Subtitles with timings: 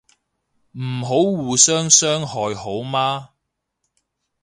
[0.71, 3.33] 唔好互相傷害好嗎